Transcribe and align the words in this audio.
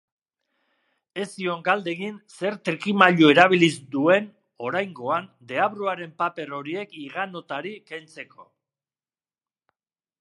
Ez 1.23 1.25
zion 1.33 1.59
galdegin 1.67 2.15
zer 2.37 2.57
trikimailu 2.69 3.29
erabili 3.33 3.69
duen 3.97 4.25
oraingoan 4.71 5.29
deabruaren 5.53 6.17
paper 6.23 6.57
horiek 6.61 6.99
higanotari 7.03 7.77
kentzeko. 7.93 8.51